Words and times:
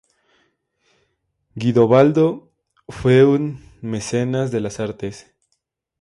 Guidobaldo 1.53 2.49
fue 2.89 3.23
un 3.23 3.63
mecenas 3.83 4.49
de 4.49 4.59
las 4.59 4.79
artes. 4.79 5.31